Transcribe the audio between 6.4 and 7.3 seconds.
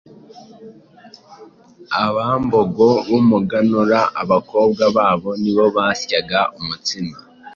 umutsima